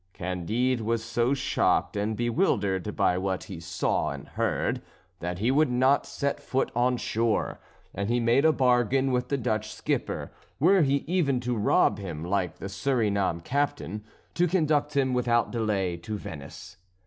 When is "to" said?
11.41-11.55, 14.33-14.47, 15.97-16.17